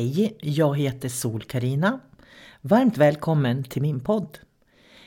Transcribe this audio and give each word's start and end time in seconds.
Hej, 0.00 0.36
jag 0.40 0.78
heter 0.78 1.08
sol 1.08 1.42
karina 1.42 2.00
Varmt 2.60 2.98
välkommen 2.98 3.64
till 3.64 3.82
min 3.82 4.00
podd. 4.00 4.38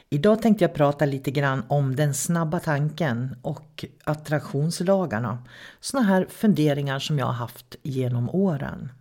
Idag 0.09 0.41
tänkte 0.41 0.63
jag 0.63 0.73
prata 0.73 1.05
lite 1.05 1.31
grann 1.31 1.63
om 1.67 1.95
den 1.95 2.13
snabba 2.13 2.59
tanken 2.59 3.35
och 3.41 3.85
attraktionslagarna. 4.03 5.44
Såna 5.80 6.03
här 6.03 6.27
funderingar 6.30 7.00
som 7.00 7.19
jag 7.19 7.25
har 7.25 7.33
haft 7.33 7.75
genom 7.83 8.30
åren. 8.30 8.91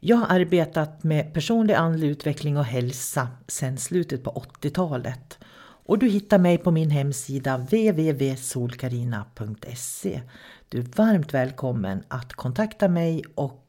Jag 0.00 0.16
har 0.16 0.40
arbetat 0.40 1.04
med 1.04 1.34
personlig 1.34 1.74
andlig 1.74 2.08
utveckling 2.08 2.56
och 2.56 2.64
hälsa 2.64 3.28
sedan 3.46 3.78
slutet 3.78 4.24
på 4.24 4.30
80-talet. 4.30 5.38
Och 5.86 5.98
du 5.98 6.08
hittar 6.08 6.38
mig 6.38 6.58
på 6.58 6.70
min 6.70 6.90
hemsida 6.90 7.56
www.solkarina.se. 7.56 10.20
Du 10.68 10.78
är 10.78 10.86
varmt 10.96 11.34
välkommen 11.34 12.02
att 12.08 12.32
kontakta 12.32 12.88
mig 12.88 13.22
och 13.34 13.66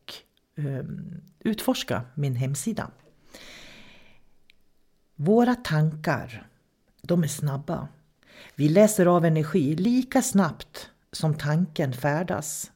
Eh, 0.55 0.83
utforska 1.39 2.01
min 2.15 2.35
hemsida. 2.35 2.91
Våra 5.15 5.55
tankar, 5.55 6.47
de 7.01 7.23
är 7.23 7.27
snabba. 7.27 7.87
Vi 8.55 8.69
läser 8.69 9.05
av 9.05 9.25
energi 9.25 9.75
lika 9.75 10.21
snabbt 10.21 10.89
som 11.11 11.33
tanken 11.33 11.93
färdas. 11.93 12.71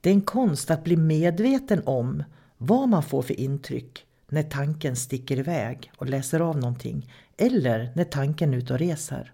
Det 0.00 0.10
är 0.10 0.14
en 0.14 0.22
konst 0.22 0.70
att 0.70 0.84
bli 0.84 0.96
medveten 0.96 1.82
om 1.86 2.24
vad 2.56 2.88
man 2.88 3.02
får 3.02 3.22
för 3.22 3.40
intryck 3.40 4.06
när 4.28 4.42
tanken 4.42 4.96
sticker 4.96 5.38
iväg 5.38 5.92
och 5.96 6.06
läser 6.06 6.40
av 6.40 6.58
någonting 6.58 7.12
eller 7.36 7.92
när 7.94 8.04
tanken 8.04 8.54
är 8.54 8.58
ute 8.58 8.72
och 8.72 8.78
reser. 8.78 9.32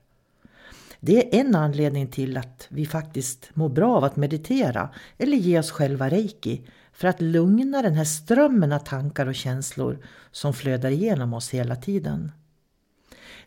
Det 1.01 1.37
är 1.37 1.41
en 1.41 1.55
anledning 1.55 2.07
till 2.07 2.37
att 2.37 2.67
vi 2.71 2.87
faktiskt 2.87 3.51
mår 3.55 3.69
bra 3.69 3.97
av 3.97 4.05
att 4.05 4.17
meditera 4.17 4.91
eller 5.19 5.37
ge 5.37 5.59
oss 5.59 5.71
själva 5.71 6.09
reiki 6.09 6.63
för 6.93 7.09
att 7.09 7.21
lugna 7.21 7.83
den 7.83 7.95
här 7.95 8.05
strömmen 8.05 8.73
av 8.73 8.79
tankar 8.79 9.27
och 9.27 9.35
känslor 9.35 9.99
som 10.31 10.55
flödar 10.55 10.91
igenom 10.91 11.35
oss 11.35 11.51
hela 11.51 11.77
tiden. 11.77 12.33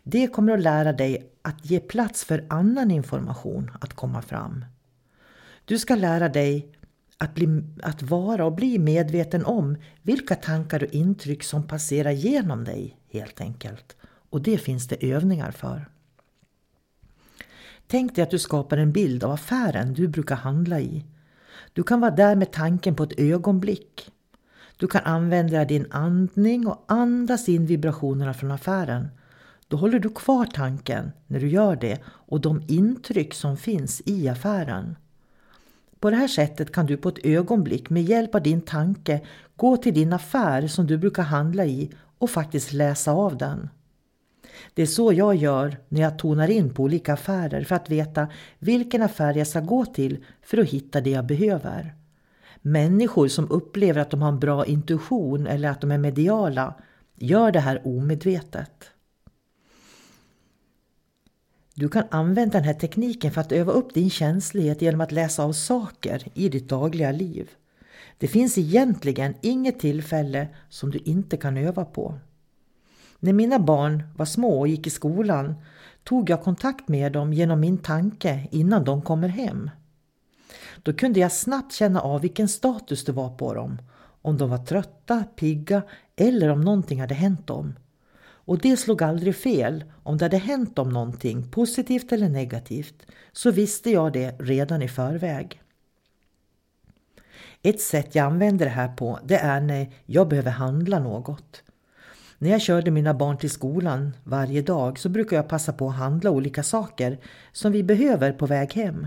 Det 0.02 0.26
kommer 0.26 0.52
att 0.52 0.62
lära 0.62 0.92
dig 0.92 1.30
att 1.42 1.70
ge 1.70 1.80
plats 1.80 2.24
för 2.24 2.46
annan 2.48 2.90
information 2.90 3.70
att 3.80 3.94
komma 3.94 4.22
fram. 4.22 4.64
Du 5.64 5.78
ska 5.78 5.94
lära 5.94 6.28
dig 6.28 6.72
att, 7.18 7.34
bli, 7.34 7.62
att 7.82 8.02
vara 8.02 8.44
och 8.44 8.52
bli 8.52 8.78
medveten 8.78 9.44
om 9.44 9.76
vilka 10.02 10.34
tankar 10.34 10.82
och 10.82 10.94
intryck 10.94 11.42
som 11.42 11.66
passerar 11.66 12.10
genom 12.10 12.64
dig 12.64 12.96
helt 13.10 13.40
enkelt. 13.40 13.96
Och 14.30 14.42
det 14.42 14.58
finns 14.58 14.88
det 14.88 15.10
övningar 15.12 15.50
för. 15.50 15.91
Tänk 17.92 18.14
dig 18.14 18.22
att 18.22 18.30
du 18.30 18.38
skapar 18.38 18.76
en 18.76 18.92
bild 18.92 19.24
av 19.24 19.30
affären 19.30 19.94
du 19.94 20.08
brukar 20.08 20.36
handla 20.36 20.80
i. 20.80 21.04
Du 21.72 21.82
kan 21.82 22.00
vara 22.00 22.10
där 22.10 22.36
med 22.36 22.52
tanken 22.52 22.94
på 22.94 23.02
ett 23.02 23.18
ögonblick. 23.18 24.10
Du 24.76 24.86
kan 24.86 25.02
använda 25.04 25.64
din 25.64 25.86
andning 25.90 26.66
och 26.66 26.84
andas 26.88 27.48
in 27.48 27.66
vibrationerna 27.66 28.34
från 28.34 28.50
affären. 28.50 29.08
Då 29.68 29.76
håller 29.76 29.98
du 29.98 30.08
kvar 30.08 30.46
tanken 30.46 31.12
när 31.26 31.40
du 31.40 31.48
gör 31.48 31.76
det 31.76 31.98
och 32.06 32.40
de 32.40 32.62
intryck 32.68 33.34
som 33.34 33.56
finns 33.56 34.02
i 34.04 34.28
affären. 34.28 34.96
På 36.00 36.10
det 36.10 36.16
här 36.16 36.28
sättet 36.28 36.72
kan 36.72 36.86
du 36.86 36.96
på 36.96 37.08
ett 37.08 37.26
ögonblick 37.26 37.90
med 37.90 38.02
hjälp 38.02 38.34
av 38.34 38.42
din 38.42 38.60
tanke 38.60 39.20
gå 39.56 39.76
till 39.76 39.94
din 39.94 40.12
affär 40.12 40.68
som 40.68 40.86
du 40.86 40.98
brukar 40.98 41.22
handla 41.22 41.64
i 41.64 41.90
och 42.18 42.30
faktiskt 42.30 42.72
läsa 42.72 43.12
av 43.12 43.36
den. 43.36 43.68
Det 44.74 44.82
är 44.82 44.86
så 44.86 45.12
jag 45.12 45.34
gör 45.34 45.76
när 45.88 46.00
jag 46.00 46.18
tonar 46.18 46.50
in 46.50 46.74
på 46.74 46.82
olika 46.82 47.12
affärer 47.12 47.64
för 47.64 47.76
att 47.76 47.90
veta 47.90 48.28
vilken 48.58 49.02
affär 49.02 49.34
jag 49.34 49.46
ska 49.46 49.60
gå 49.60 49.86
till 49.86 50.24
för 50.42 50.58
att 50.58 50.68
hitta 50.68 51.00
det 51.00 51.10
jag 51.10 51.26
behöver. 51.26 51.94
Människor 52.62 53.28
som 53.28 53.50
upplever 53.50 54.00
att 54.00 54.10
de 54.10 54.22
har 54.22 54.28
en 54.28 54.40
bra 54.40 54.66
intuition 54.66 55.46
eller 55.46 55.68
att 55.68 55.80
de 55.80 55.90
är 55.90 55.98
mediala 55.98 56.74
gör 57.16 57.52
det 57.52 57.60
här 57.60 57.86
omedvetet. 57.86 58.90
Du 61.74 61.88
kan 61.88 62.04
använda 62.10 62.58
den 62.58 62.64
här 62.64 62.74
tekniken 62.74 63.32
för 63.32 63.40
att 63.40 63.52
öva 63.52 63.72
upp 63.72 63.94
din 63.94 64.10
känslighet 64.10 64.82
genom 64.82 65.00
att 65.00 65.12
läsa 65.12 65.44
av 65.44 65.52
saker 65.52 66.22
i 66.34 66.48
ditt 66.48 66.68
dagliga 66.68 67.12
liv. 67.12 67.50
Det 68.18 68.28
finns 68.28 68.58
egentligen 68.58 69.34
inget 69.40 69.80
tillfälle 69.80 70.48
som 70.68 70.90
du 70.90 70.98
inte 70.98 71.36
kan 71.36 71.56
öva 71.56 71.84
på. 71.84 72.18
När 73.24 73.32
mina 73.32 73.58
barn 73.58 74.02
var 74.16 74.26
små 74.26 74.60
och 74.60 74.68
gick 74.68 74.86
i 74.86 74.90
skolan 74.90 75.54
tog 76.04 76.30
jag 76.30 76.42
kontakt 76.42 76.88
med 76.88 77.12
dem 77.12 77.32
genom 77.32 77.60
min 77.60 77.78
tanke 77.78 78.48
innan 78.50 78.84
de 78.84 79.02
kommer 79.02 79.28
hem. 79.28 79.70
Då 80.82 80.92
kunde 80.92 81.20
jag 81.20 81.32
snabbt 81.32 81.72
känna 81.72 82.00
av 82.00 82.20
vilken 82.20 82.48
status 82.48 83.04
det 83.04 83.12
var 83.12 83.30
på 83.30 83.54
dem. 83.54 83.78
Om 84.22 84.38
de 84.38 84.50
var 84.50 84.58
trötta, 84.58 85.24
pigga 85.36 85.82
eller 86.16 86.48
om 86.48 86.60
någonting 86.60 87.00
hade 87.00 87.14
hänt 87.14 87.46
dem. 87.46 87.74
Och 88.22 88.58
det 88.58 88.76
slog 88.76 89.02
aldrig 89.02 89.36
fel. 89.36 89.84
Om 90.02 90.18
det 90.18 90.24
hade 90.24 90.36
hänt 90.36 90.76
dem 90.76 90.88
någonting, 90.88 91.50
positivt 91.50 92.12
eller 92.12 92.28
negativt, 92.28 93.06
så 93.32 93.50
visste 93.50 93.90
jag 93.90 94.12
det 94.12 94.36
redan 94.40 94.82
i 94.82 94.88
förväg. 94.88 95.62
Ett 97.62 97.80
sätt 97.80 98.14
jag 98.14 98.26
använder 98.26 98.64
det 98.64 98.72
här 98.72 98.88
på, 98.88 99.18
det 99.24 99.36
är 99.36 99.60
när 99.60 99.92
jag 100.06 100.28
behöver 100.28 100.50
handla 100.50 100.98
något. 100.98 101.62
När 102.42 102.50
jag 102.50 102.60
körde 102.60 102.90
mina 102.90 103.14
barn 103.14 103.38
till 103.38 103.50
skolan 103.50 104.12
varje 104.24 104.62
dag 104.62 104.98
så 104.98 105.08
brukar 105.08 105.36
jag 105.36 105.48
passa 105.48 105.72
på 105.72 105.88
att 105.88 105.94
handla 105.94 106.30
olika 106.30 106.62
saker 106.62 107.18
som 107.52 107.72
vi 107.72 107.82
behöver 107.82 108.32
på 108.32 108.46
väg 108.46 108.72
hem. 108.72 109.06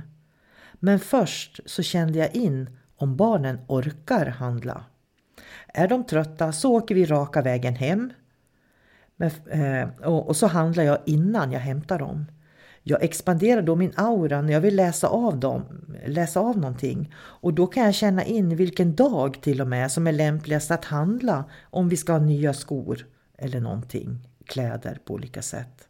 Men 0.73 0.99
först 0.99 1.59
så 1.65 1.83
kände 1.83 2.19
jag 2.19 2.35
in 2.35 2.69
om 2.95 3.15
barnen 3.15 3.59
orkar 3.67 4.25
handla. 4.25 4.85
Är 5.67 5.87
de 5.87 6.03
trötta 6.03 6.51
så 6.51 6.75
åker 6.75 6.95
vi 6.95 7.05
raka 7.05 7.41
vägen 7.41 7.75
hem 7.75 8.13
men, 9.15 9.31
eh, 9.49 9.89
och, 10.07 10.27
och 10.27 10.35
så 10.35 10.47
handlar 10.47 10.83
jag 10.83 10.97
innan 11.05 11.51
jag 11.51 11.59
hämtar 11.59 11.99
dem. 11.99 12.25
Jag 12.83 13.03
expanderar 13.03 13.61
då 13.61 13.75
min 13.75 13.93
aura 13.95 14.41
när 14.41 14.53
jag 14.53 14.61
vill 14.61 14.75
läsa 14.75 15.07
av 15.07 15.39
dem, 15.39 15.63
läsa 16.05 16.39
av 16.39 16.57
någonting. 16.57 17.13
Och 17.15 17.53
då 17.53 17.67
kan 17.67 17.83
jag 17.83 17.95
känna 17.95 18.23
in 18.23 18.55
vilken 18.55 18.95
dag 18.95 19.41
till 19.41 19.61
och 19.61 19.67
med 19.67 19.91
som 19.91 20.07
är 20.07 20.11
lämpligast 20.11 20.71
att 20.71 20.85
handla 20.85 21.45
om 21.63 21.89
vi 21.89 21.97
ska 21.97 22.13
ha 22.13 22.19
nya 22.19 22.53
skor 22.53 23.05
eller 23.37 23.59
någonting, 23.59 24.19
kläder 24.45 24.99
på 25.05 25.13
olika 25.13 25.41
sätt. 25.41 25.87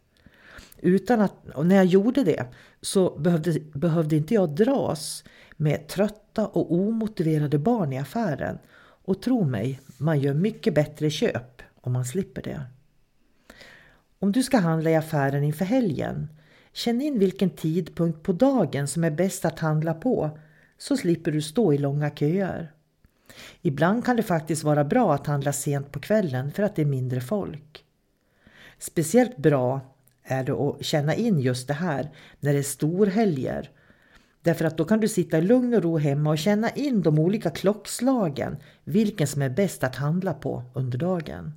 Utan 0.78 1.20
att, 1.20 1.48
och 1.54 1.66
när 1.66 1.76
jag 1.76 1.84
gjorde 1.84 2.24
det 2.24 2.46
så 2.80 3.18
behövde, 3.18 3.60
behövde 3.60 4.16
inte 4.16 4.34
jag 4.34 4.50
dras 4.50 5.24
med 5.56 5.88
trötta 5.88 6.46
och 6.46 6.74
omotiverade 6.74 7.58
barn 7.58 7.92
i 7.92 7.98
affären. 7.98 8.58
Och 8.78 9.22
tro 9.22 9.44
mig, 9.44 9.80
man 9.98 10.20
gör 10.20 10.34
mycket 10.34 10.74
bättre 10.74 11.10
köp 11.10 11.62
om 11.80 11.92
man 11.92 12.04
slipper 12.04 12.42
det. 12.42 12.62
Om 14.18 14.32
du 14.32 14.42
ska 14.42 14.58
handla 14.58 14.90
i 14.90 14.96
affären 14.96 15.44
inför 15.44 15.64
helgen, 15.64 16.28
Känn 16.76 17.00
in 17.00 17.18
vilken 17.18 17.50
tidpunkt 17.50 18.22
på 18.22 18.32
dagen 18.32 18.88
som 18.88 19.04
är 19.04 19.10
bäst 19.10 19.44
att 19.44 19.58
handla 19.58 19.94
på 19.94 20.38
så 20.78 20.96
slipper 20.96 21.32
du 21.32 21.42
stå 21.42 21.72
i 21.72 21.78
långa 21.78 22.10
köer. 22.10 22.72
Ibland 23.62 24.04
kan 24.04 24.16
det 24.16 24.22
faktiskt 24.22 24.64
vara 24.64 24.84
bra 24.84 25.14
att 25.14 25.26
handla 25.26 25.52
sent 25.52 25.92
på 25.92 26.00
kvällen 26.00 26.52
för 26.52 26.62
att 26.62 26.76
det 26.76 26.82
är 26.82 26.86
mindre 26.86 27.20
folk. 27.20 27.84
Speciellt 28.78 29.36
bra 29.36 29.80
är 30.22 30.44
det 30.44 30.52
att 30.52 30.84
känna 30.84 31.14
in 31.14 31.40
just 31.40 31.68
det 31.68 31.74
här 31.74 32.10
när 32.40 32.52
det 32.52 32.58
är 32.58 32.62
storhelger. 32.62 33.70
Därför 34.42 34.64
att 34.64 34.76
då 34.76 34.84
kan 34.84 35.00
du 35.00 35.08
sitta 35.08 35.38
i 35.38 35.42
lugn 35.42 35.74
och 35.74 35.82
ro 35.82 35.98
hemma 35.98 36.30
och 36.30 36.38
känna 36.38 36.70
in 36.70 37.02
de 37.02 37.18
olika 37.18 37.50
klockslagen, 37.50 38.56
vilken 38.84 39.26
som 39.26 39.42
är 39.42 39.50
bäst 39.50 39.84
att 39.84 39.96
handla 39.96 40.34
på 40.34 40.62
under 40.74 40.98
dagen. 40.98 41.52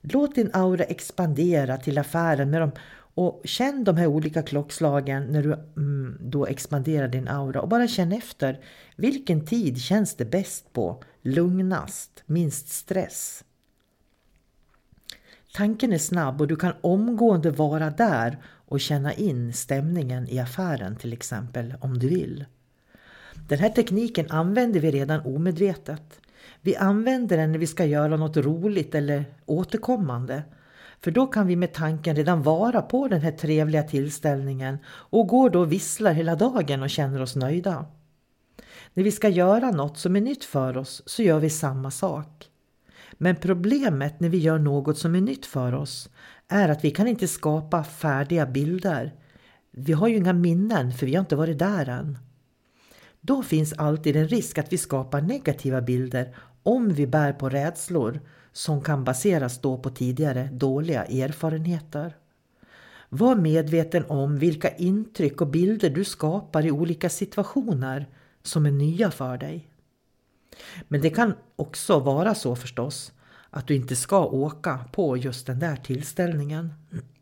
Låt 0.00 0.34
din 0.34 0.50
aura 0.52 0.84
expandera 0.84 1.76
till 1.76 1.98
affären 1.98 2.50
med 2.50 2.60
de 2.60 2.70
och 3.14 3.40
känn 3.44 3.84
de 3.84 3.96
här 3.96 4.06
olika 4.06 4.42
klockslagen 4.42 5.24
när 5.24 5.42
du 5.42 5.52
mm, 5.52 6.18
då 6.20 6.46
expanderar 6.46 7.08
din 7.08 7.28
aura 7.28 7.60
och 7.60 7.68
bara 7.68 7.88
känn 7.88 8.12
efter. 8.12 8.60
Vilken 8.96 9.46
tid 9.46 9.80
känns 9.80 10.14
det 10.14 10.24
bäst 10.24 10.72
på? 10.72 11.02
Lugnast? 11.22 12.22
Minst 12.26 12.68
stress? 12.68 13.44
Tanken 15.54 15.92
är 15.92 15.98
snabb 15.98 16.40
och 16.40 16.48
du 16.48 16.56
kan 16.56 16.72
omgående 16.80 17.50
vara 17.50 17.90
där 17.90 18.38
och 18.44 18.80
känna 18.80 19.12
in 19.12 19.52
stämningen 19.52 20.28
i 20.28 20.38
affären 20.38 20.96
till 20.96 21.12
exempel 21.12 21.74
om 21.80 21.98
du 21.98 22.08
vill. 22.08 22.44
Den 23.48 23.58
här 23.58 23.68
tekniken 23.68 24.30
använder 24.30 24.80
vi 24.80 24.90
redan 24.90 25.20
omedvetet. 25.20 26.20
Vi 26.60 26.76
använder 26.76 27.36
den 27.36 27.52
när 27.52 27.58
vi 27.58 27.66
ska 27.66 27.84
göra 27.84 28.16
något 28.16 28.36
roligt 28.36 28.94
eller 28.94 29.24
återkommande. 29.46 30.42
För 31.04 31.10
då 31.10 31.26
kan 31.26 31.46
vi 31.46 31.56
med 31.56 31.72
tanken 31.72 32.16
redan 32.16 32.42
vara 32.42 32.82
på 32.82 33.08
den 33.08 33.20
här 33.20 33.32
trevliga 33.32 33.82
tillställningen 33.82 34.78
och 34.86 35.26
går 35.26 35.50
då 35.50 35.60
och 35.60 35.72
visslar 35.72 36.12
hela 36.12 36.36
dagen 36.36 36.82
och 36.82 36.90
känner 36.90 37.22
oss 37.22 37.36
nöjda. 37.36 37.86
När 38.94 39.04
vi 39.04 39.12
ska 39.12 39.28
göra 39.28 39.70
något 39.70 39.98
som 39.98 40.16
är 40.16 40.20
nytt 40.20 40.44
för 40.44 40.76
oss 40.76 41.02
så 41.06 41.22
gör 41.22 41.38
vi 41.38 41.50
samma 41.50 41.90
sak. 41.90 42.48
Men 43.12 43.36
problemet 43.36 44.20
när 44.20 44.28
vi 44.28 44.38
gör 44.38 44.58
något 44.58 44.98
som 44.98 45.14
är 45.14 45.20
nytt 45.20 45.46
för 45.46 45.74
oss 45.74 46.08
är 46.48 46.68
att 46.68 46.84
vi 46.84 46.90
kan 46.90 47.06
inte 47.06 47.28
skapa 47.28 47.84
färdiga 47.84 48.46
bilder. 48.46 49.14
Vi 49.70 49.92
har 49.92 50.08
ju 50.08 50.16
inga 50.16 50.32
minnen 50.32 50.92
för 50.92 51.06
vi 51.06 51.14
har 51.14 51.20
inte 51.20 51.36
varit 51.36 51.58
där 51.58 51.88
än. 51.88 52.18
Då 53.20 53.42
finns 53.42 53.72
alltid 53.72 54.16
en 54.16 54.28
risk 54.28 54.58
att 54.58 54.72
vi 54.72 54.78
skapar 54.78 55.20
negativa 55.20 55.80
bilder 55.80 56.36
om 56.62 56.88
vi 56.88 57.06
bär 57.06 57.32
på 57.32 57.48
rädslor 57.48 58.20
som 58.52 58.82
kan 58.82 59.04
baseras 59.04 59.60
då 59.60 59.78
på 59.78 59.90
tidigare 59.90 60.48
dåliga 60.52 61.04
erfarenheter. 61.04 62.16
Var 63.08 63.34
medveten 63.34 64.04
om 64.08 64.38
vilka 64.38 64.76
intryck 64.76 65.40
och 65.40 65.46
bilder 65.46 65.90
du 65.90 66.04
skapar 66.04 66.66
i 66.66 66.70
olika 66.70 67.10
situationer 67.10 68.08
som 68.42 68.66
är 68.66 68.70
nya 68.70 69.10
för 69.10 69.38
dig. 69.38 69.68
Men 70.88 71.00
det 71.00 71.10
kan 71.10 71.34
också 71.56 71.98
vara 71.98 72.34
så 72.34 72.56
förstås 72.56 73.12
att 73.50 73.66
du 73.66 73.74
inte 73.74 73.96
ska 73.96 74.26
åka 74.26 74.84
på 74.92 75.16
just 75.16 75.46
den 75.46 75.58
där 75.58 75.76
tillställningen. 75.76 76.72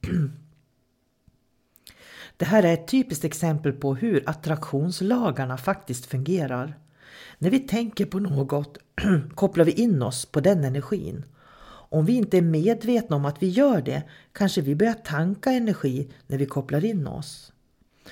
Det 2.36 2.44
här 2.44 2.62
är 2.62 2.74
ett 2.74 2.88
typiskt 2.88 3.24
exempel 3.24 3.72
på 3.72 3.94
hur 3.94 4.22
attraktionslagarna 4.26 5.56
faktiskt 5.56 6.06
fungerar. 6.06 6.78
När 7.38 7.50
vi 7.50 7.58
tänker 7.58 8.06
på 8.06 8.18
något 8.18 8.78
kopplar 9.34 9.64
vi 9.64 9.72
in 9.72 10.02
oss 10.02 10.26
på 10.26 10.40
den 10.40 10.64
energin. 10.64 11.24
Om 11.90 12.04
vi 12.04 12.12
inte 12.12 12.38
är 12.38 12.42
medvetna 12.42 13.16
om 13.16 13.24
att 13.24 13.42
vi 13.42 13.48
gör 13.48 13.82
det 13.82 14.02
kanske 14.32 14.60
vi 14.60 14.74
börjar 14.74 14.94
tanka 14.94 15.50
energi 15.50 16.10
när 16.26 16.38
vi 16.38 16.46
kopplar 16.46 16.84
in 16.84 17.06
oss. 17.06 17.52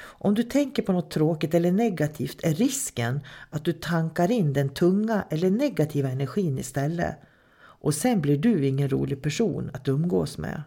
Om 0.03 0.35
du 0.35 0.43
tänker 0.43 0.83
på 0.83 0.93
något 0.93 1.11
tråkigt 1.11 1.55
eller 1.55 1.73
negativt 1.73 2.45
är 2.45 2.55
risken 2.55 3.21
att 3.51 3.65
du 3.65 3.73
tankar 3.73 4.31
in 4.31 4.53
den 4.53 4.69
tunga 4.69 5.25
eller 5.31 5.51
negativa 5.51 6.09
energin 6.09 6.59
istället. 6.59 7.17
Och 7.59 7.95
sen 7.95 8.21
blir 8.21 8.39
du 8.39 8.67
ingen 8.67 8.89
rolig 8.89 9.23
person 9.23 9.71
att 9.73 9.89
umgås 9.89 10.39
med. 10.39 10.63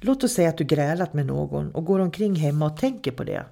Låt 0.00 0.24
oss 0.24 0.32
säga 0.32 0.48
att 0.48 0.58
du 0.58 0.64
grälat 0.64 1.14
med 1.14 1.26
någon 1.26 1.70
och 1.70 1.84
går 1.84 1.98
omkring 1.98 2.34
hemma 2.34 2.66
och 2.66 2.76
tänker 2.76 3.10
på 3.10 3.24
det. 3.24 3.44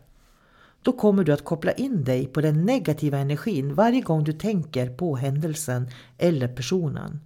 Då 0.83 0.93
kommer 0.93 1.25
du 1.25 1.33
att 1.33 1.45
koppla 1.45 1.73
in 1.73 2.05
dig 2.05 2.27
på 2.27 2.41
den 2.41 2.65
negativa 2.65 3.19
energin 3.19 3.75
varje 3.75 4.01
gång 4.01 4.25
du 4.25 4.33
tänker 4.33 4.91
på 4.91 5.17
händelsen 5.17 5.89
eller 6.19 6.49
personen. 6.49 7.21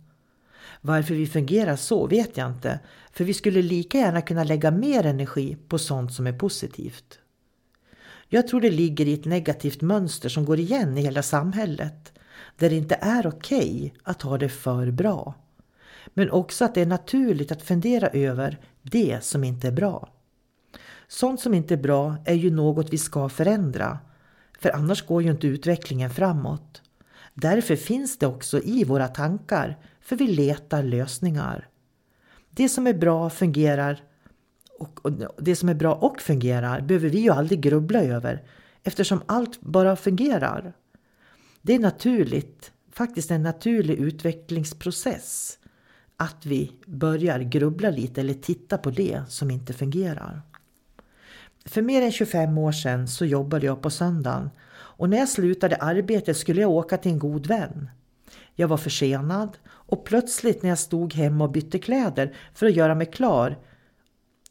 Varför 0.81 1.15
vi 1.15 1.27
fungerar 1.27 1.77
så 1.77 2.07
vet 2.07 2.37
jag 2.37 2.51
inte, 2.51 2.81
för 3.13 3.25
vi 3.25 3.35
skulle 3.35 3.63
lika 3.63 3.99
gärna 3.99 4.21
kunna 4.21 4.45
lägga 4.45 4.71
mer 4.71 5.07
energi 5.07 5.57
på 5.69 5.79
sånt 5.79 6.13
som 6.13 6.27
är 6.27 6.33
positivt. 6.33 7.19
Jag 8.29 8.49
tror 8.49 8.61
det 8.61 8.71
ligger 8.71 9.07
i 9.07 9.15
ett 9.15 9.25
negativt 9.25 9.81
mönster 9.81 10.29
som 10.29 10.45
går 10.45 10.59
igen 10.59 10.99
i 10.99 11.01
hela 11.01 11.23
samhället, 11.23 12.13
där 12.59 12.71
det 12.71 12.77
inte 12.77 12.99
är 13.01 13.27
okej 13.27 13.77
okay 13.77 13.91
att 14.03 14.23
ha 14.23 14.39
det 14.39 14.49
för 14.49 14.91
bra. 14.91 15.35
Men 16.15 16.31
också 16.31 16.65
att 16.65 16.75
det 16.75 16.81
är 16.81 16.87
naturligt 16.87 17.53
att 17.53 17.63
fundera 17.63 18.09
över 18.09 18.59
det 18.83 19.25
som 19.25 19.45
inte 19.45 19.69
är 19.69 19.73
bra. 19.73 20.09
Sånt 21.09 21.41
som 21.41 21.55
inte 21.55 21.75
är 21.75 21.79
bra 21.79 22.17
är 22.25 22.35
ju 22.35 22.51
något 22.51 22.93
vi 22.93 22.99
ska 22.99 23.29
förändra. 23.29 23.99
För 24.59 24.71
annars 24.71 25.07
går 25.07 25.23
ju 25.23 25.31
inte 25.31 25.47
utvecklingen 25.47 26.11
framåt. 26.11 26.83
Därför 27.35 27.77
finns 27.77 28.19
det 28.19 28.27
också 28.27 28.61
i 28.61 28.85
våra 28.85 29.09
tankar, 29.09 29.79
för 30.01 30.17
vi 30.17 30.27
letar 30.27 30.83
lösningar. 30.83 31.69
Det 32.51 32.69
som 32.69 32.87
är 32.87 32.95
bra 32.95 33.31
fungerar 33.31 34.03
och, 34.79 35.13
det 35.39 35.57
som 35.57 35.69
är 35.69 35.75
bra 35.75 35.95
och 35.95 36.21
fungerar 36.21 36.81
behöver 36.81 37.09
vi 37.09 37.19
ju 37.19 37.31
aldrig 37.31 37.61
grubbla 37.61 38.03
över 38.03 38.43
eftersom 38.83 39.23
allt 39.27 39.61
bara 39.61 39.97
fungerar. 39.97 40.73
Det 41.63 41.75
är 41.75 41.79
naturligt, 41.79 42.73
faktiskt 42.93 43.31
en 43.31 43.43
naturlig 43.43 43.99
utvecklingsprocess 43.99 45.59
att 46.17 46.47
vi 46.47 46.73
börjar 46.87 47.39
grubbla 47.39 47.91
lite 47.91 48.21
eller 48.21 48.35
titta 48.35 48.79
på 48.79 48.91
det 48.91 49.23
som 49.29 49.51
inte 49.51 49.73
fungerar. 49.73 50.43
För 51.65 51.83
mer 51.83 52.03
än 52.03 52.13
25 52.13 52.59
år 52.59 52.73
sedan 52.73 53.09
så 53.09 53.25
jobbade 53.25 53.67
jag 53.67 53.83
på 53.83 53.91
söndagen 53.91 54.51
och 54.71 55.11
när 55.11 55.19
jag 55.19 55.29
slutade 55.29 55.77
arbetet 55.77 56.37
skulle 56.37 56.61
jag 56.61 56.71
åka 56.71 56.97
till 56.97 57.13
en 57.13 57.19
god 57.19 57.47
vän. 57.47 57.91
Jag 58.55 58.69
var 58.69 58.77
försenad 58.77 59.59
och 59.67 60.05
plötsligt 60.05 60.63
när 60.63 60.69
jag 60.69 60.79
stod 60.79 61.15
hemma 61.15 61.45
och 61.45 61.51
bytte 61.51 61.79
kläder 61.79 62.35
för 62.55 62.67
att 62.67 62.75
göra 62.77 62.95
mig 62.95 63.07
klar 63.07 63.59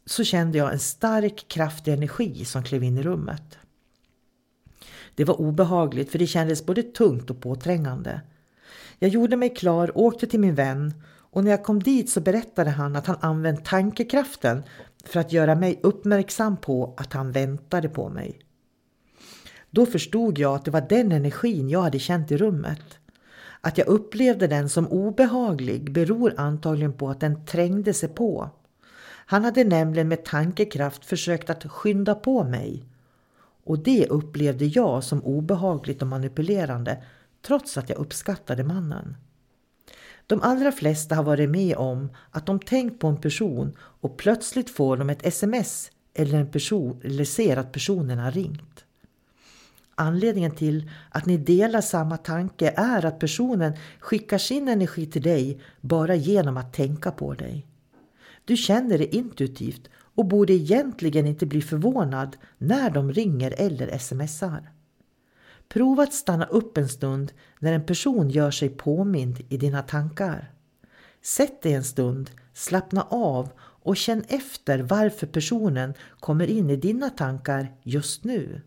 så 0.06 0.24
kände 0.24 0.58
jag 0.58 0.72
en 0.72 0.78
stark 0.78 1.48
kraftig 1.48 1.92
energi 1.92 2.44
som 2.44 2.62
klev 2.62 2.82
in 2.82 2.98
i 2.98 3.02
rummet. 3.02 3.58
Det 5.14 5.24
var 5.24 5.40
obehagligt 5.40 6.10
för 6.10 6.18
det 6.18 6.26
kändes 6.26 6.66
både 6.66 6.82
tungt 6.82 7.30
och 7.30 7.40
påträngande. 7.40 8.20
Jag 8.98 9.10
gjorde 9.10 9.36
mig 9.36 9.54
klar, 9.54 9.98
åkte 9.98 10.26
till 10.26 10.40
min 10.40 10.54
vän 10.54 10.94
och 11.06 11.44
när 11.44 11.50
jag 11.50 11.64
kom 11.64 11.82
dit 11.82 12.10
så 12.10 12.20
berättade 12.20 12.70
han 12.70 12.96
att 12.96 13.06
han 13.06 13.16
använt 13.20 13.64
tankekraften 13.64 14.62
för 15.08 15.20
att 15.20 15.32
göra 15.32 15.54
mig 15.54 15.80
uppmärksam 15.82 16.56
på 16.56 16.94
att 16.96 17.12
han 17.12 17.32
väntade 17.32 17.88
på 17.88 18.08
mig. 18.08 18.38
Då 19.70 19.86
förstod 19.86 20.38
jag 20.38 20.54
att 20.54 20.64
det 20.64 20.70
var 20.70 20.86
den 20.88 21.12
energin 21.12 21.68
jag 21.68 21.82
hade 21.82 21.98
känt 21.98 22.30
i 22.30 22.36
rummet. 22.36 22.98
Att 23.60 23.78
jag 23.78 23.86
upplevde 23.86 24.46
den 24.46 24.68
som 24.68 24.88
obehaglig 24.88 25.92
beror 25.92 26.34
antagligen 26.36 26.92
på 26.92 27.10
att 27.10 27.20
den 27.20 27.46
trängde 27.46 27.94
sig 27.94 28.08
på. 28.08 28.50
Han 29.26 29.44
hade 29.44 29.64
nämligen 29.64 30.08
med 30.08 30.24
tankekraft 30.24 31.04
försökt 31.04 31.50
att 31.50 31.64
skynda 31.64 32.14
på 32.14 32.44
mig. 32.44 32.84
Och 33.64 33.78
det 33.78 34.06
upplevde 34.06 34.64
jag 34.64 35.04
som 35.04 35.24
obehagligt 35.24 36.02
och 36.02 36.08
manipulerande 36.08 37.02
trots 37.46 37.78
att 37.78 37.88
jag 37.88 37.98
uppskattade 37.98 38.64
mannen. 38.64 39.16
De 40.26 40.42
allra 40.42 40.72
flesta 40.72 41.14
har 41.14 41.22
varit 41.22 41.50
med 41.50 41.76
om 41.76 42.10
att 42.30 42.46
de 42.46 42.60
tänkt 42.60 43.00
på 43.00 43.06
en 43.06 43.20
person 43.20 43.76
och 43.78 44.16
plötsligt 44.16 44.70
får 44.70 44.96
de 44.96 45.10
ett 45.10 45.26
sms 45.26 45.90
eller, 46.14 46.38
en 46.38 46.50
person, 46.50 47.00
eller 47.04 47.24
ser 47.24 47.56
att 47.56 47.72
personen 47.72 48.18
har 48.18 48.30
ringt. 48.30 48.84
Anledningen 49.94 50.50
till 50.50 50.90
att 51.10 51.26
ni 51.26 51.36
delar 51.36 51.80
samma 51.80 52.16
tanke 52.16 52.74
är 52.76 53.04
att 53.04 53.18
personen 53.18 53.72
skickar 54.00 54.38
sin 54.38 54.68
energi 54.68 55.06
till 55.06 55.22
dig 55.22 55.60
bara 55.80 56.14
genom 56.14 56.56
att 56.56 56.72
tänka 56.72 57.10
på 57.10 57.34
dig. 57.34 57.66
Du 58.44 58.56
känner 58.56 58.98
det 58.98 59.16
intuitivt 59.16 59.88
och 59.94 60.26
borde 60.26 60.52
egentligen 60.52 61.26
inte 61.26 61.46
bli 61.46 61.62
förvånad 61.62 62.36
när 62.58 62.90
de 62.90 63.12
ringer 63.12 63.54
eller 63.58 63.98
smsar. 63.98 64.73
Prova 65.68 66.02
att 66.02 66.14
stanna 66.14 66.44
upp 66.44 66.78
en 66.78 66.88
stund 66.88 67.32
när 67.58 67.72
en 67.72 67.86
person 67.86 68.30
gör 68.30 68.50
sig 68.50 68.68
påmind 68.68 69.40
i 69.48 69.56
dina 69.56 69.82
tankar. 69.82 70.50
Sätt 71.22 71.62
dig 71.62 71.72
en 71.72 71.84
stund, 71.84 72.30
slappna 72.52 73.02
av 73.02 73.48
och 73.58 73.96
känn 73.96 74.24
efter 74.28 74.78
varför 74.78 75.26
personen 75.26 75.94
kommer 76.20 76.46
in 76.46 76.70
i 76.70 76.76
dina 76.76 77.10
tankar 77.10 77.72
just 77.82 78.24
nu. 78.24 78.62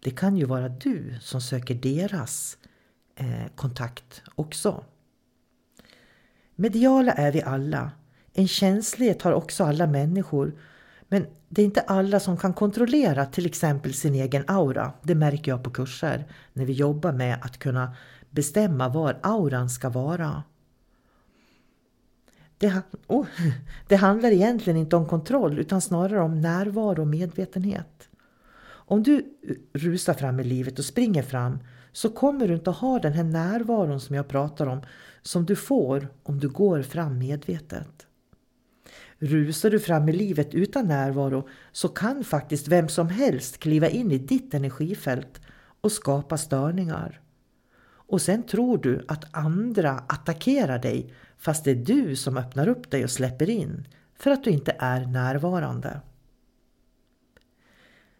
Det 0.00 0.10
kan 0.10 0.36
ju 0.36 0.44
vara 0.44 0.68
du 0.68 1.14
som 1.20 1.40
söker 1.40 1.74
deras 1.74 2.58
eh, 3.14 3.46
kontakt 3.54 4.22
också. 4.34 4.84
Mediala 6.54 7.12
är 7.12 7.32
vi 7.32 7.42
alla. 7.42 7.90
En 8.32 8.48
känslighet 8.48 9.22
har 9.22 9.32
också 9.32 9.64
alla 9.64 9.86
människor. 9.86 10.58
Men 11.08 11.26
Det 11.48 11.62
är 11.62 11.66
inte 11.66 11.80
alla 11.80 12.20
som 12.20 12.36
kan 12.36 12.52
kontrollera 12.52 13.26
till 13.26 13.46
exempel 13.46 13.94
sin 13.94 14.14
egen 14.14 14.44
aura. 14.46 14.92
Det 15.02 15.14
märker 15.14 15.52
jag 15.52 15.64
på 15.64 15.70
kurser 15.70 16.24
när 16.52 16.64
vi 16.64 16.72
jobbar 16.72 17.12
med 17.12 17.38
att 17.42 17.58
kunna 17.58 17.96
bestämma 18.30 18.88
var 18.88 19.18
auran 19.22 19.70
ska 19.70 19.88
vara. 19.88 20.42
Det, 22.58 22.82
oh, 23.06 23.26
det 23.88 23.96
handlar 23.96 24.30
egentligen 24.30 24.76
inte 24.76 24.96
om 24.96 25.06
kontroll 25.06 25.58
utan 25.58 25.80
snarare 25.80 26.20
om 26.20 26.40
närvaro 26.40 27.00
och 27.00 27.06
medvetenhet. 27.06 28.08
Om 28.68 29.02
du 29.02 29.24
rusar 29.72 30.14
fram 30.14 30.40
i 30.40 30.44
livet 30.44 30.78
och 30.78 30.84
springer 30.84 31.22
fram 31.22 31.58
så 31.92 32.10
kommer 32.10 32.48
du 32.48 32.54
inte 32.54 32.70
ha 32.70 32.98
den 32.98 33.12
här 33.12 33.24
närvaron 33.24 34.00
som 34.00 34.16
jag 34.16 34.28
pratar 34.28 34.66
om 34.66 34.82
som 35.22 35.46
du 35.46 35.56
får 35.56 36.08
om 36.22 36.40
du 36.40 36.48
går 36.48 36.82
fram 36.82 37.18
medvetet. 37.18 38.05
Rusar 39.18 39.70
du 39.70 39.80
fram 39.80 40.08
i 40.08 40.12
livet 40.12 40.54
utan 40.54 40.88
närvaro 40.88 41.48
så 41.72 41.88
kan 41.88 42.24
faktiskt 42.24 42.68
vem 42.68 42.88
som 42.88 43.08
helst 43.08 43.58
kliva 43.58 43.88
in 43.88 44.12
i 44.12 44.18
ditt 44.18 44.54
energifält 44.54 45.40
och 45.80 45.92
skapa 45.92 46.36
störningar. 46.36 47.20
Och 48.08 48.22
sen 48.22 48.42
tror 48.42 48.78
du 48.78 49.04
att 49.08 49.36
andra 49.36 49.90
attackerar 49.90 50.78
dig 50.78 51.14
fast 51.36 51.64
det 51.64 51.70
är 51.70 51.74
du 51.74 52.16
som 52.16 52.36
öppnar 52.36 52.68
upp 52.68 52.90
dig 52.90 53.04
och 53.04 53.10
släpper 53.10 53.50
in 53.50 53.88
för 54.14 54.30
att 54.30 54.44
du 54.44 54.50
inte 54.50 54.76
är 54.78 55.06
närvarande. 55.06 56.00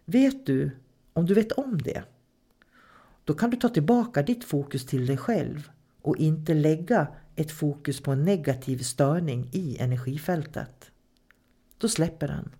Vet 0.04 0.46
du 0.46 0.70
om 1.12 1.26
du 1.26 1.34
vet 1.34 1.52
om 1.52 1.78
det? 1.78 2.02
Då 3.24 3.34
kan 3.34 3.50
du 3.50 3.56
ta 3.56 3.68
tillbaka 3.68 4.22
ditt 4.22 4.44
fokus 4.44 4.86
till 4.86 5.06
dig 5.06 5.16
själv 5.16 5.70
och 6.02 6.16
inte 6.16 6.54
lägga 6.54 7.08
ett 7.36 7.50
fokus 7.50 8.00
på 8.00 8.10
en 8.10 8.24
negativ 8.24 8.78
störning 8.78 9.48
i 9.52 9.76
energifältet. 9.78 10.90
Då 11.78 11.88
släpper 11.88 12.28
den. 12.28 12.50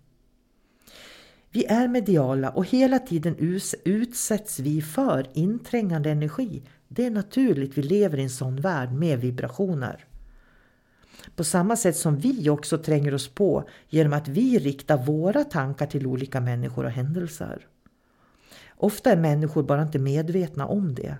Vi 1.51 1.65
är 1.65 1.87
mediala 1.87 2.49
och 2.49 2.65
hela 2.65 2.99
tiden 2.99 3.35
utsätts 3.85 4.59
vi 4.59 4.81
för 4.81 5.27
inträngande 5.33 6.11
energi. 6.11 6.63
Det 6.87 7.05
är 7.05 7.11
naturligt 7.11 7.77
vi 7.77 7.81
lever 7.81 8.17
i 8.17 8.23
en 8.23 8.29
sån 8.29 8.55
värld 8.55 8.91
med 8.91 9.19
vibrationer. 9.19 10.05
På 11.35 11.43
samma 11.43 11.75
sätt 11.75 11.97
som 11.97 12.17
vi 12.17 12.49
också 12.49 12.77
tränger 12.77 13.13
oss 13.13 13.27
på 13.27 13.69
genom 13.89 14.13
att 14.13 14.27
vi 14.27 14.59
riktar 14.59 15.05
våra 15.05 15.43
tankar 15.43 15.85
till 15.85 16.07
olika 16.07 16.41
människor 16.41 16.85
och 16.85 16.91
händelser. 16.91 17.67
Ofta 18.69 19.11
är 19.11 19.17
människor 19.17 19.63
bara 19.63 19.81
inte 19.81 19.99
medvetna 19.99 20.65
om 20.67 20.95
det. 20.95 21.17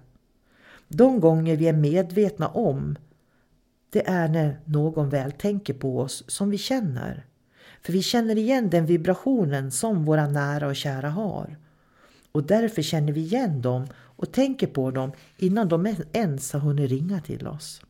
De 0.87 1.19
gånger 1.19 1.57
vi 1.57 1.67
är 1.67 1.73
medvetna 1.73 2.47
om 2.47 2.95
det 3.89 4.07
är 4.07 4.27
när 4.27 4.59
någon 4.65 5.09
väl 5.09 5.31
tänker 5.31 5.73
på 5.73 5.99
oss 5.99 6.23
som 6.27 6.49
vi 6.49 6.57
känner. 6.57 7.25
För 7.81 7.93
vi 7.93 8.01
känner 8.01 8.37
igen 8.37 8.69
den 8.69 8.85
vibrationen 8.85 9.71
som 9.71 10.05
våra 10.05 10.27
nära 10.27 10.67
och 10.67 10.75
kära 10.75 11.09
har. 11.09 11.57
Och 12.31 12.43
därför 12.43 12.81
känner 12.81 13.13
vi 13.13 13.21
igen 13.21 13.61
dem 13.61 13.87
och 13.93 14.31
tänker 14.31 14.67
på 14.67 14.91
dem 14.91 15.11
innan 15.37 15.67
de 15.67 15.95
ens 16.13 16.53
har 16.53 16.59
hunnit 16.59 16.89
ringa 16.89 17.21
till 17.21 17.47
oss. 17.47 17.81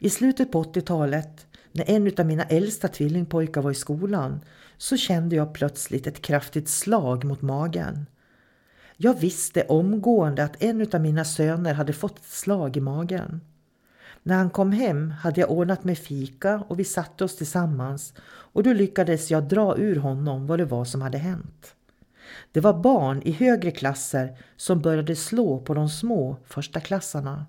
I 0.00 0.10
slutet 0.10 0.52
på 0.52 0.64
80-talet, 0.64 1.46
när 1.72 1.90
en 1.90 2.12
av 2.18 2.26
mina 2.26 2.42
äldsta 2.42 2.88
tvillingpojkar 2.88 3.62
var 3.62 3.70
i 3.70 3.74
skolan, 3.74 4.40
så 4.76 4.96
kände 4.96 5.36
jag 5.36 5.54
plötsligt 5.54 6.06
ett 6.06 6.22
kraftigt 6.22 6.68
slag 6.68 7.24
mot 7.24 7.42
magen. 7.42 8.06
Jag 8.96 9.20
visste 9.20 9.62
omgående 9.62 10.44
att 10.44 10.62
en 10.62 10.86
av 10.92 11.00
mina 11.00 11.24
söner 11.24 11.74
hade 11.74 11.92
fått 11.92 12.18
ett 12.18 12.24
slag 12.24 12.76
i 12.76 12.80
magen. 12.80 13.40
När 14.22 14.36
han 14.36 14.50
kom 14.50 14.72
hem 14.72 15.10
hade 15.10 15.40
jag 15.40 15.50
ordnat 15.50 15.84
med 15.84 15.98
fika 15.98 16.64
och 16.68 16.78
vi 16.78 16.84
satte 16.84 17.24
oss 17.24 17.36
tillsammans 17.36 18.14
och 18.24 18.62
då 18.62 18.72
lyckades 18.72 19.30
jag 19.30 19.48
dra 19.48 19.76
ur 19.78 19.96
honom 19.96 20.46
vad 20.46 20.58
det 20.58 20.64
var 20.64 20.84
som 20.84 21.02
hade 21.02 21.18
hänt. 21.18 21.74
Det 22.52 22.60
var 22.60 22.82
barn 22.82 23.22
i 23.22 23.32
högre 23.32 23.70
klasser 23.70 24.36
som 24.56 24.80
började 24.80 25.16
slå 25.16 25.60
på 25.60 25.74
de 25.74 25.88
små 25.88 26.36
första 26.44 26.80
klassarna. 26.80 27.46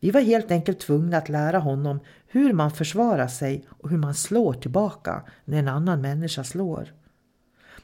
Vi 0.00 0.10
var 0.10 0.20
helt 0.20 0.50
enkelt 0.50 0.80
tvungna 0.80 1.16
att 1.16 1.28
lära 1.28 1.58
honom 1.58 2.00
hur 2.26 2.52
man 2.52 2.70
försvarar 2.70 3.28
sig 3.28 3.64
och 3.68 3.90
hur 3.90 3.98
man 3.98 4.14
slår 4.14 4.52
tillbaka 4.52 5.22
när 5.44 5.58
en 5.58 5.68
annan 5.68 6.00
människa 6.00 6.44
slår. 6.44 6.92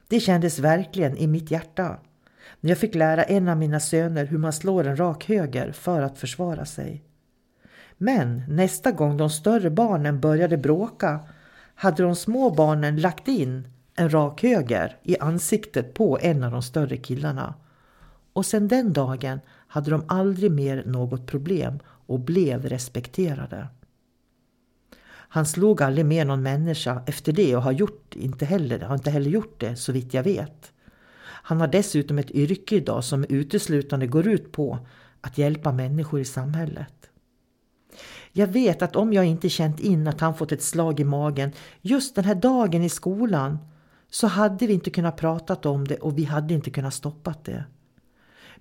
Det 0.08 0.20
kändes 0.20 0.58
verkligen 0.58 1.16
i 1.16 1.26
mitt 1.26 1.50
hjärta 1.50 1.98
när 2.60 2.70
jag 2.70 2.78
fick 2.78 2.94
lära 2.94 3.22
en 3.22 3.48
av 3.48 3.56
mina 3.56 3.80
söner 3.80 4.24
hur 4.26 4.38
man 4.38 4.52
slår 4.52 4.86
en 4.86 4.96
rak 4.96 5.28
höger 5.28 5.72
för 5.72 6.02
att 6.02 6.18
försvara 6.18 6.64
sig. 6.64 7.02
Men 7.98 8.42
nästa 8.48 8.92
gång 8.92 9.16
de 9.16 9.30
större 9.30 9.70
barnen 9.70 10.20
började 10.20 10.56
bråka 10.56 11.20
hade 11.74 12.02
de 12.02 12.16
små 12.16 12.50
barnen 12.50 13.00
lagt 13.00 13.28
in 13.28 13.68
en 13.96 14.10
rak 14.10 14.42
höger 14.42 14.96
i 15.02 15.18
ansiktet 15.18 15.94
på 15.94 16.18
en 16.20 16.44
av 16.44 16.52
de 16.52 16.62
större 16.62 16.96
killarna. 16.96 17.54
Och 18.32 18.46
sedan 18.46 18.68
den 18.68 18.92
dagen 18.92 19.40
hade 19.48 19.90
de 19.90 20.04
aldrig 20.08 20.50
mer 20.50 20.84
något 20.86 21.26
problem 21.26 21.78
och 21.86 22.20
blev 22.20 22.68
respekterade. 22.68 23.68
Han 25.06 25.46
slog 25.46 25.82
aldrig 25.82 26.06
mer 26.06 26.24
någon 26.24 26.42
människa 26.42 27.02
efter 27.06 27.32
det 27.32 27.56
och 27.56 27.62
har, 27.62 27.72
gjort, 27.72 28.14
inte 28.16 28.44
heller, 28.44 28.80
har 28.80 28.94
inte 28.94 29.10
heller 29.10 29.30
gjort 29.30 29.60
det 29.60 29.76
så 29.76 29.92
vitt 29.92 30.14
jag 30.14 30.22
vet. 30.22 30.72
Han 31.20 31.60
har 31.60 31.68
dessutom 31.68 32.18
ett 32.18 32.30
yrke 32.30 32.76
idag 32.76 33.04
som 33.04 33.24
uteslutande 33.28 34.06
går 34.06 34.28
ut 34.28 34.52
på 34.52 34.78
att 35.20 35.38
hjälpa 35.38 35.72
människor 35.72 36.20
i 36.20 36.24
samhället. 36.24 37.10
Jag 38.36 38.46
vet 38.46 38.82
att 38.82 38.96
om 38.96 39.12
jag 39.12 39.24
inte 39.24 39.48
känt 39.48 39.80
in 39.80 40.08
att 40.08 40.20
han 40.20 40.34
fått 40.34 40.52
ett 40.52 40.62
slag 40.62 41.00
i 41.00 41.04
magen 41.04 41.52
just 41.80 42.14
den 42.14 42.24
här 42.24 42.34
dagen 42.34 42.82
i 42.82 42.88
skolan 42.88 43.58
så 44.10 44.26
hade 44.26 44.66
vi 44.66 44.72
inte 44.72 44.90
kunnat 44.90 45.16
prata 45.16 45.68
om 45.68 45.88
det 45.88 45.96
och 45.96 46.18
vi 46.18 46.24
hade 46.24 46.54
inte 46.54 46.70
kunnat 46.70 46.94
stoppa 46.94 47.34
det. 47.44 47.64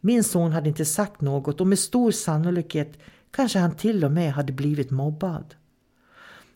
Min 0.01 0.23
son 0.23 0.51
hade 0.51 0.69
inte 0.69 0.85
sagt 0.85 1.21
något 1.21 1.61
och 1.61 1.67
med 1.67 1.79
stor 1.79 2.11
sannolikhet 2.11 2.97
kanske 3.31 3.59
han 3.59 3.75
till 3.75 4.05
och 4.05 4.11
med 4.11 4.33
hade 4.33 4.53
blivit 4.53 4.91
mobbad. 4.91 5.55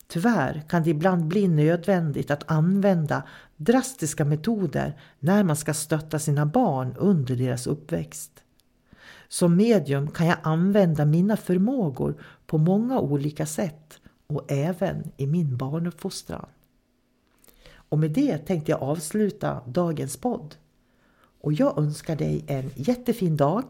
Tyvärr 0.06 0.62
kan 0.68 0.82
det 0.82 0.90
ibland 0.90 1.24
bli 1.24 1.48
nödvändigt 1.48 2.30
att 2.30 2.50
använda 2.50 3.22
drastiska 3.56 4.24
metoder 4.24 5.00
när 5.18 5.42
man 5.42 5.56
ska 5.56 5.74
stötta 5.74 6.18
sina 6.18 6.46
barn 6.46 6.94
under 6.98 7.36
deras 7.36 7.66
uppväxt. 7.66 8.42
Som 9.28 9.56
medium 9.56 10.10
kan 10.10 10.26
jag 10.26 10.38
använda 10.42 11.04
mina 11.04 11.36
förmågor 11.36 12.22
på 12.46 12.58
många 12.58 13.00
olika 13.00 13.46
sätt 13.46 14.00
och 14.26 14.52
även 14.52 15.12
i 15.16 15.26
min 15.26 15.56
barnuppfostran. 15.56 16.46
Och 17.88 17.98
med 17.98 18.10
det 18.10 18.38
tänkte 18.38 18.70
jag 18.70 18.82
avsluta 18.82 19.60
dagens 19.66 20.16
podd. 20.16 20.54
Och 21.40 21.52
jag 21.52 21.78
önskar 21.78 22.16
dig 22.16 22.44
en 22.46 22.70
jättefin 22.74 23.36
dag. 23.36 23.64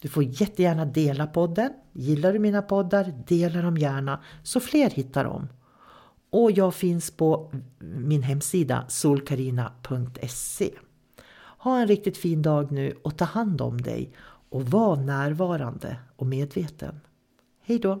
Du 0.00 0.08
får 0.08 0.22
jättegärna 0.22 0.84
dela 0.84 1.26
podden. 1.26 1.70
Gillar 1.92 2.32
du 2.32 2.38
mina 2.38 2.62
poddar, 2.62 3.12
dela 3.26 3.62
dem 3.62 3.76
gärna 3.76 4.20
så 4.42 4.60
fler 4.60 4.90
hittar 4.90 5.24
dem. 5.24 5.48
Och 6.30 6.50
jag 6.50 6.74
finns 6.74 7.10
på 7.10 7.52
min 7.78 8.22
hemsida 8.22 8.84
solkarina.se. 8.88 10.70
Ha 11.58 11.80
en 11.80 11.86
riktigt 11.86 12.16
fin 12.16 12.42
dag 12.42 12.72
nu 12.72 12.94
och 13.02 13.16
ta 13.16 13.24
hand 13.24 13.60
om 13.60 13.80
dig 13.80 14.12
och 14.54 14.62
var 14.62 14.96
närvarande 14.96 15.96
och 16.16 16.26
medveten. 16.26 17.00
Hej 17.60 17.78
då! 17.78 18.00